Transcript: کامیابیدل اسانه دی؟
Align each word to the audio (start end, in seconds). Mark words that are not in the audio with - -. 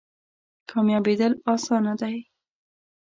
کامیابیدل 0.69 1.33
اسانه 1.53 1.93
دی؟ 1.99 2.17